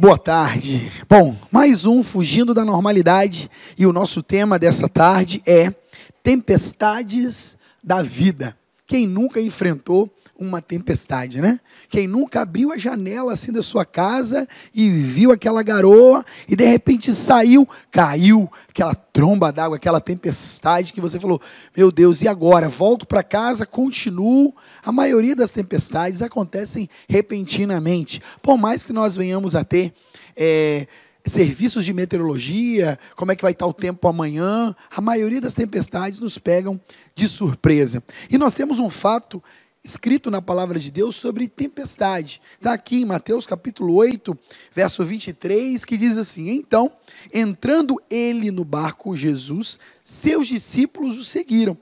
[0.00, 0.90] Boa tarde.
[1.06, 5.74] Bom, mais um Fugindo da Normalidade e o nosso tema dessa tarde é
[6.22, 8.56] Tempestades da Vida.
[8.86, 10.10] Quem nunca enfrentou
[10.40, 11.60] uma tempestade, né?
[11.90, 16.64] Quem nunca abriu a janela assim da sua casa e viu aquela garoa e de
[16.64, 21.40] repente saiu, caiu aquela tromba d'água, aquela tempestade que você falou:
[21.76, 22.70] "Meu Deus, e agora?
[22.70, 24.54] Volto para casa, continuo".
[24.82, 28.22] A maioria das tempestades acontecem repentinamente.
[28.40, 29.92] Por mais que nós venhamos a ter
[30.34, 30.86] é,
[31.26, 36.18] serviços de meteorologia, como é que vai estar o tempo amanhã, a maioria das tempestades
[36.18, 36.80] nos pegam
[37.14, 38.02] de surpresa.
[38.30, 39.42] E nós temos um fato
[39.82, 42.40] escrito na palavra de Deus sobre tempestade.
[42.56, 44.36] Está aqui em Mateus capítulo 8,
[44.72, 46.92] verso 23, que diz assim: Então,
[47.32, 51.76] entrando ele no barco, Jesus, seus discípulos o seguiram.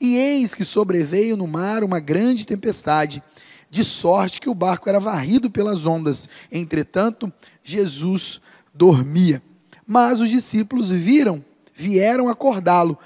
[0.00, 3.22] E eis que sobreveio no mar uma grande tempestade,
[3.70, 6.28] de sorte que o barco era varrido pelas ondas.
[6.50, 8.40] Entretanto, Jesus
[8.74, 9.42] dormia.
[9.86, 12.98] Mas os discípulos viram, vieram acordá-lo,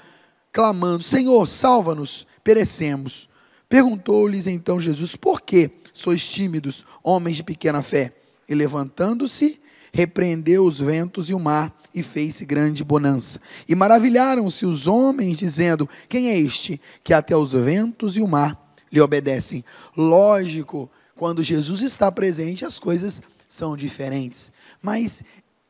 [0.51, 3.29] clamando: Senhor, salva-nos, perecemos.
[3.71, 8.13] Perguntou-lhes então Jesus: Por que sois tímidos, homens de pequena fé?
[8.47, 9.61] E levantando-se,
[9.93, 13.39] repreendeu os ventos e o mar, e fez-se grande bonança.
[13.69, 18.75] E maravilharam-se os homens, dizendo: Quem é este que até os ventos e o mar
[18.91, 19.63] lhe obedecem?
[19.95, 24.51] Lógico, quando Jesus está presente, as coisas são diferentes.
[24.81, 25.23] Mas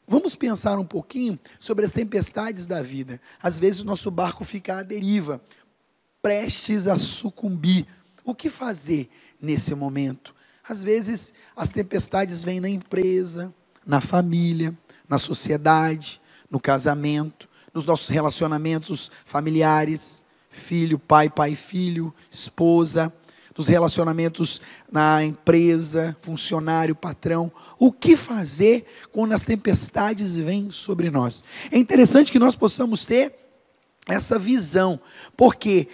[0.08, 3.22] Vamos pensar um pouquinho sobre as tempestades da vida.
[3.42, 5.42] Às vezes o nosso barco fica à deriva
[6.22, 7.86] prestes a sucumbir.
[8.24, 9.10] O que fazer
[9.42, 10.36] nesse momento?
[10.68, 13.54] Às vezes, as tempestades vêm na empresa,
[13.86, 14.78] na família,
[15.10, 23.12] na sociedade, no casamento, nos nossos relacionamentos familiares, filho, pai, pai, filho, esposa,
[23.58, 27.52] nos relacionamentos na empresa, funcionário, patrão.
[27.78, 31.44] O que fazer quando as tempestades vêm sobre nós?
[31.72, 33.36] É interessante que nós possamos ter
[34.08, 35.00] essa visão,
[35.38, 35.88] porque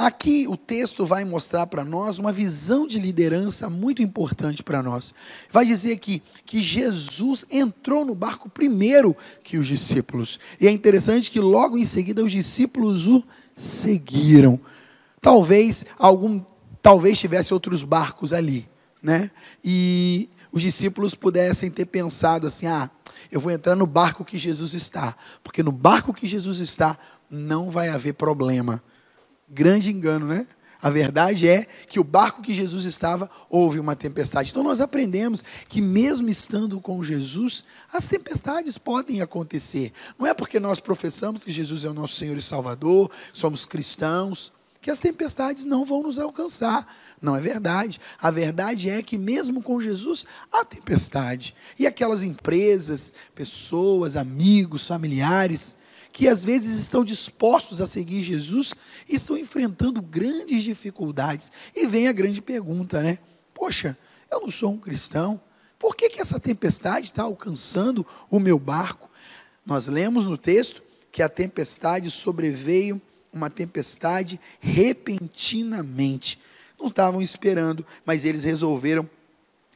[0.00, 5.12] Aqui o texto vai mostrar para nós uma visão de liderança muito importante para nós.
[5.50, 10.40] Vai dizer aqui que Jesus entrou no barco primeiro que os discípulos.
[10.58, 13.22] E é interessante que logo em seguida os discípulos o
[13.54, 14.58] seguiram.
[15.20, 16.42] Talvez algum
[16.80, 18.66] talvez tivesse outros barcos ali,
[19.02, 19.30] né?
[19.62, 22.88] E os discípulos pudessem ter pensado assim: "Ah,
[23.30, 26.96] eu vou entrar no barco que Jesus está, porque no barco que Jesus está
[27.30, 28.82] não vai haver problema."
[29.50, 30.46] Grande engano, né?
[30.82, 34.50] A verdade é que o barco que Jesus estava, houve uma tempestade.
[34.50, 39.92] Então nós aprendemos que, mesmo estando com Jesus, as tempestades podem acontecer.
[40.18, 44.50] Não é porque nós professamos que Jesus é o nosso Senhor e Salvador, somos cristãos,
[44.80, 46.86] que as tempestades não vão nos alcançar.
[47.20, 48.00] Não é verdade.
[48.18, 51.54] A verdade é que, mesmo com Jesus, há tempestade.
[51.78, 55.76] E aquelas empresas, pessoas, amigos, familiares,
[56.12, 58.74] que às vezes estão dispostos a seguir Jesus
[59.08, 61.50] e estão enfrentando grandes dificuldades.
[61.74, 63.18] E vem a grande pergunta, né?
[63.54, 63.96] Poxa,
[64.30, 65.40] eu não sou um cristão,
[65.78, 69.10] por que, que essa tempestade está alcançando o meu barco?
[69.64, 73.00] Nós lemos no texto que a tempestade sobreveio,
[73.32, 76.38] uma tempestade repentinamente.
[76.78, 79.08] Não estavam esperando, mas eles resolveram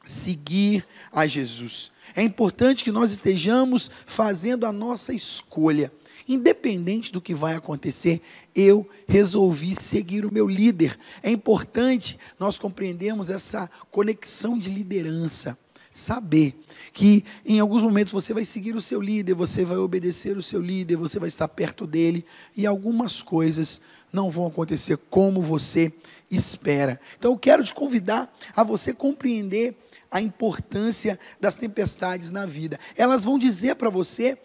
[0.05, 1.91] seguir a Jesus.
[2.15, 5.91] É importante que nós estejamos fazendo a nossa escolha.
[6.27, 8.21] Independente do que vai acontecer,
[8.55, 10.99] eu resolvi seguir o meu líder.
[11.23, 15.59] É importante nós compreendermos essa conexão de liderança.
[15.93, 16.59] Saber
[16.93, 20.61] que em alguns momentos você vai seguir o seu líder, você vai obedecer o seu
[20.61, 22.25] líder, você vai estar perto dele
[22.57, 23.81] e algumas coisas
[24.13, 25.93] não vão acontecer como você
[26.31, 27.01] espera.
[27.19, 29.77] Então eu quero te convidar a você compreender
[30.11, 32.79] a importância das tempestades na vida.
[32.97, 34.39] Elas vão dizer para você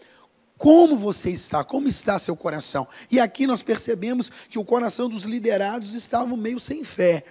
[0.60, 1.64] como você está?
[1.64, 2.86] Como está seu coração?
[3.10, 7.24] E aqui nós percebemos que o coração dos liderados estava meio sem fé.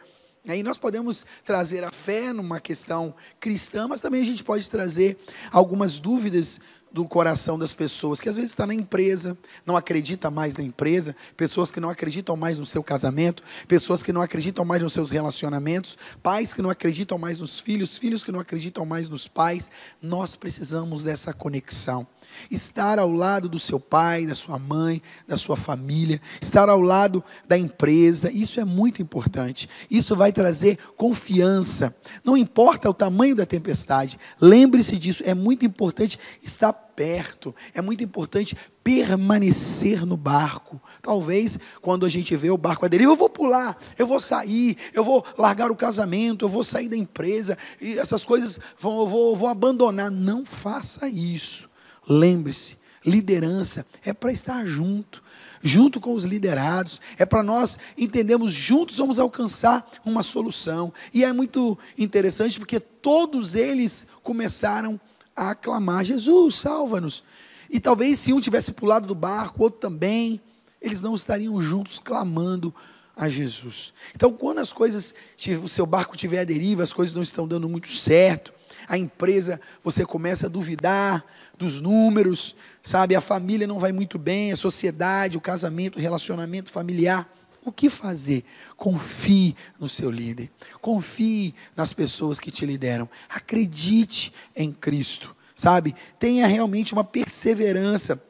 [0.47, 5.15] Aí nós podemos trazer a fé numa questão cristã, mas também a gente pode trazer
[5.51, 6.59] algumas dúvidas
[6.91, 11.15] do coração das pessoas, que às vezes está na empresa, não acredita mais na empresa,
[11.37, 15.11] pessoas que não acreditam mais no seu casamento, pessoas que não acreditam mais nos seus
[15.11, 19.69] relacionamentos, pais que não acreditam mais nos filhos, filhos que não acreditam mais nos pais.
[20.01, 22.07] Nós precisamos dessa conexão.
[22.49, 27.23] Estar ao lado do seu pai, da sua mãe, da sua família, estar ao lado
[27.47, 29.69] da empresa, isso é muito importante.
[29.89, 31.95] Isso vai trazer confiança.
[32.23, 38.03] Não importa o tamanho da tempestade, lembre-se disso, é muito importante estar perto, é muito
[38.03, 40.81] importante permanecer no barco.
[41.01, 44.75] Talvez quando a gente vê o barco à deriva, eu vou pular, eu vou sair,
[44.93, 49.07] eu vou largar o casamento, eu vou sair da empresa, e essas coisas vão, eu
[49.07, 50.11] vou, eu vou abandonar.
[50.11, 51.68] Não faça isso.
[52.09, 52.75] Lembre-se,
[53.05, 55.21] liderança é para estar junto,
[55.61, 60.91] junto com os liderados, é para nós entendermos juntos vamos alcançar uma solução.
[61.13, 64.99] E é muito interessante porque todos eles começaram
[65.35, 67.23] a aclamar: Jesus, salva-nos.
[67.69, 70.41] E talvez se um tivesse pulado do barco, outro também,
[70.81, 72.73] eles não estariam juntos clamando
[73.15, 73.93] a Jesus.
[74.15, 75.13] Então, quando as coisas,
[75.61, 78.53] o seu barco tiver a deriva, as coisas não estão dando muito certo,
[78.87, 81.23] a empresa, você começa a duvidar
[81.59, 83.15] dos números, sabe?
[83.15, 87.29] A família não vai muito bem, a sociedade, o casamento, o relacionamento familiar.
[87.63, 88.45] O que fazer?
[88.77, 90.49] Confie no seu líder.
[90.81, 93.09] Confie nas pessoas que te lideram.
[93.27, 95.93] Acredite em Cristo, sabe?
[96.17, 98.23] Tenha realmente uma perseverança.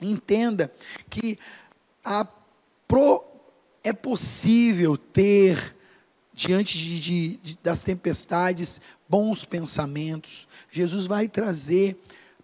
[0.00, 0.72] Entenda
[1.10, 1.38] que
[2.02, 2.26] a
[2.88, 3.22] pro,
[3.84, 5.76] é possível ter
[6.32, 10.48] diante de, de, das tempestades bons pensamentos.
[10.70, 12.00] Jesus vai trazer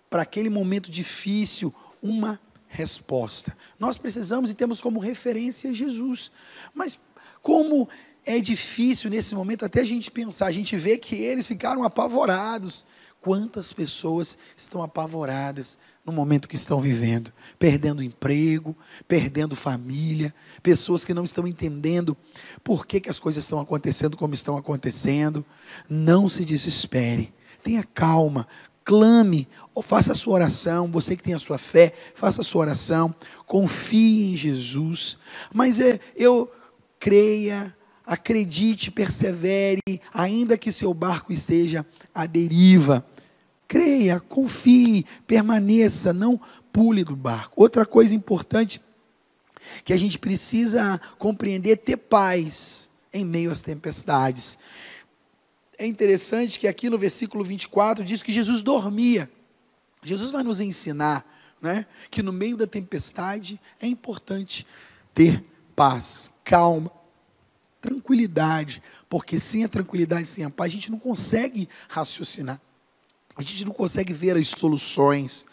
[0.09, 3.57] para aquele momento difícil uma resposta.
[3.79, 6.31] Nós precisamos e temos como referência Jesus.
[6.75, 6.99] Mas
[7.43, 7.89] como
[8.25, 12.87] é difícil nesse momento até a gente pensar, a gente vê que eles ficaram apavorados.
[13.21, 18.77] Quantas pessoas estão apavoradas no momento que estão vivendo, perdendo emprego,
[19.07, 22.17] perdendo família, pessoas que não estão entendendo
[22.63, 25.45] por que, que as coisas estão acontecendo como estão acontecendo.
[25.89, 28.47] Não se desespere, tenha calma,
[28.89, 32.63] clame, ou faça a sua oração, você que tem a sua fé, faça a sua
[32.63, 33.15] oração,
[33.45, 35.19] confie em Jesus.
[35.53, 36.51] Mas é, eu
[36.99, 37.77] creia,
[38.07, 43.05] acredite, persevere, ainda que seu barco esteja à deriva.
[43.69, 46.41] Creia, confie, permaneça, não
[46.73, 47.61] pule do barco.
[47.61, 48.81] Outra coisa importante
[49.85, 54.57] que a gente precisa compreender é ter paz em meio às tempestades
[55.79, 59.31] é interessante que aqui no versículo 24 diz que Jesus dormia.
[60.03, 61.25] Jesus vai nos ensinar
[61.63, 64.67] né, que no meio da tempestade é importante
[65.15, 65.45] ter
[65.77, 66.91] paz, calma,
[67.81, 72.61] tranquilidade, porque sem a tranquilidade, sem a paz, a gente não consegue raciocinar,
[73.37, 75.47] a gente não consegue ver as soluções,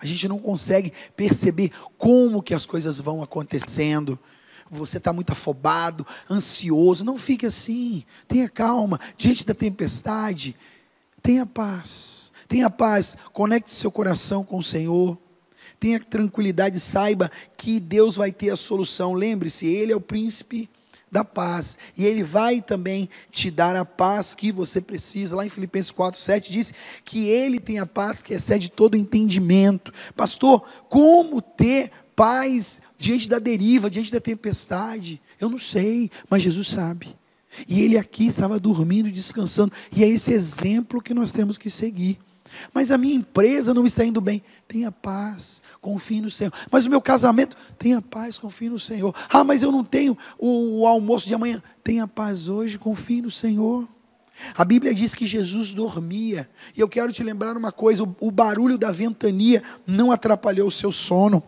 [0.00, 4.18] a gente não consegue perceber como que as coisas vão acontecendo
[4.70, 7.04] você está muito afobado, ansioso.
[7.04, 8.04] Não fique assim.
[8.26, 9.00] Tenha calma.
[9.16, 10.56] Diante da tempestade,
[11.22, 12.32] tenha paz.
[12.48, 13.16] Tenha paz.
[13.32, 15.18] Conecte seu coração com o Senhor.
[15.78, 16.80] Tenha tranquilidade.
[16.80, 19.12] Saiba que Deus vai ter a solução.
[19.12, 20.68] Lembre-se, Ele é o príncipe
[21.10, 21.78] da paz.
[21.96, 25.36] E Ele vai também te dar a paz que você precisa.
[25.36, 26.72] Lá em Filipenses 4, 7 diz
[27.04, 29.92] que Ele tem a paz que excede todo entendimento.
[30.14, 35.20] Pastor, como ter paz diante da deriva, diante da tempestade.
[35.38, 37.14] Eu não sei, mas Jesus sabe.
[37.68, 39.72] E ele aqui estava dormindo, descansando.
[39.94, 42.18] E é esse exemplo que nós temos que seguir.
[42.72, 44.42] Mas a minha empresa não está indo bem.
[44.66, 46.52] Tenha paz, confie no Senhor.
[46.70, 49.14] Mas o meu casamento, tenha paz, confie no Senhor.
[49.28, 51.62] Ah, mas eu não tenho o, almoço de amanhã.
[51.84, 53.86] Tenha paz hoje, confie no Senhor.
[54.54, 56.48] A Bíblia diz que Jesus dormia.
[56.76, 60.92] E eu quero te lembrar uma coisa: o barulho da ventania não atrapalhou o seu
[60.92, 61.42] sono.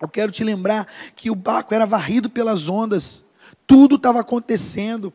[0.00, 3.24] Eu quero te lembrar que o barco era varrido pelas ondas,
[3.66, 5.12] tudo estava acontecendo,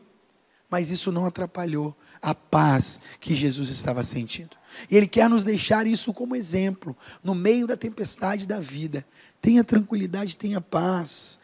[0.68, 4.56] mas isso não atrapalhou a paz que Jesus estava sentindo.
[4.90, 9.06] E Ele quer nos deixar isso como exemplo, no meio da tempestade da vida.
[9.40, 11.38] Tenha tranquilidade, tenha paz,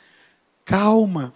[0.64, 1.32] calma.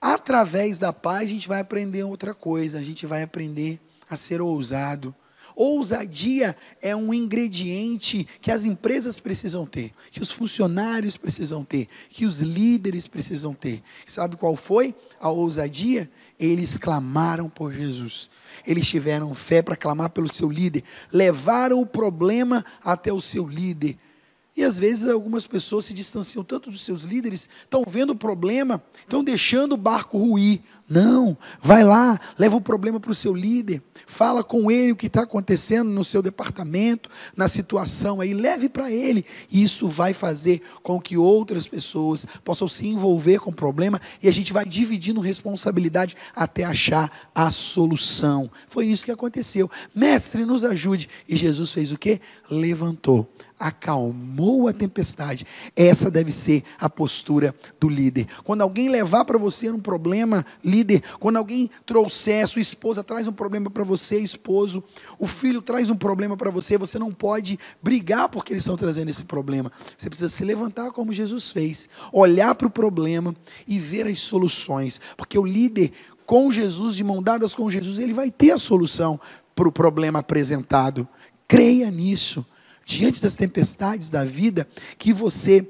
[0.00, 4.40] Através da paz, a gente vai aprender outra coisa, a gente vai aprender a ser
[4.40, 5.14] ousado
[5.60, 12.24] Ousadia é um ingrediente que as empresas precisam ter, que os funcionários precisam ter, que
[12.26, 13.82] os líderes precisam ter.
[14.06, 16.08] Sabe qual foi a ousadia?
[16.38, 18.30] Eles clamaram por Jesus.
[18.64, 23.98] Eles tiveram fé para clamar pelo seu líder, levaram o problema até o seu líder.
[24.58, 28.82] E às vezes algumas pessoas se distanciam tanto dos seus líderes, estão vendo o problema,
[28.98, 30.60] estão deixando o barco ruir.
[30.88, 35.06] Não, vai lá, leva o problema para o seu líder, fala com ele o que
[35.06, 39.24] está acontecendo no seu departamento, na situação aí, leve para ele.
[39.48, 44.32] Isso vai fazer com que outras pessoas possam se envolver com o problema e a
[44.32, 48.50] gente vai dividindo responsabilidade até achar a solução.
[48.66, 49.70] Foi isso que aconteceu.
[49.94, 51.08] Mestre, nos ajude.
[51.28, 52.20] E Jesus fez o que?
[52.50, 55.46] Levantou acalmou a tempestade.
[55.74, 58.26] Essa deve ser a postura do líder.
[58.44, 63.32] Quando alguém levar para você um problema, líder, quando alguém trouxer, sua esposa traz um
[63.32, 64.82] problema para você, esposo,
[65.18, 69.08] o filho traz um problema para você, você não pode brigar porque eles estão trazendo
[69.08, 69.72] esse problema.
[69.96, 73.34] Você precisa se levantar como Jesus fez, olhar para o problema
[73.66, 75.92] e ver as soluções, porque o líder
[76.24, 79.18] com Jesus, de mão dadas com Jesus, ele vai ter a solução
[79.54, 81.08] para o problema apresentado.
[81.48, 82.44] Creia nisso
[82.88, 84.66] diante das tempestades da vida,
[84.96, 85.64] que você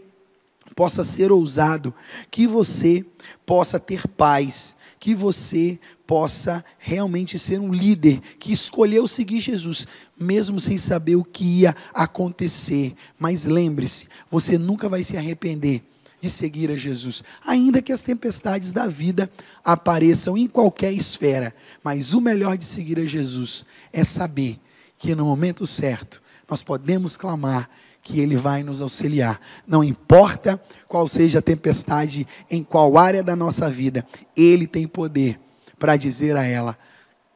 [0.76, 1.92] possa ser ousado,
[2.30, 3.04] que você
[3.44, 9.84] possa ter paz, que você possa realmente ser um líder que escolheu seguir Jesus,
[10.16, 12.94] mesmo sem saber o que ia acontecer.
[13.18, 15.82] Mas lembre-se, você nunca vai se arrepender
[16.20, 19.28] de seguir a Jesus, ainda que as tempestades da vida
[19.64, 21.52] apareçam em qualquer esfera.
[21.82, 24.56] Mas o melhor de seguir a Jesus é saber
[24.96, 27.68] que no momento certo nós podemos clamar
[28.02, 29.40] que Ele vai nos auxiliar.
[29.66, 35.38] Não importa qual seja a tempestade, em qual área da nossa vida, Ele tem poder
[35.78, 36.78] para dizer a ela: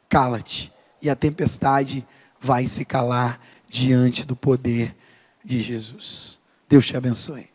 [0.09, 2.07] cala-te, e a tempestade
[2.41, 4.97] vai se calar diante do poder
[5.45, 6.39] de Jesus.
[6.69, 7.52] Deus te abençoe.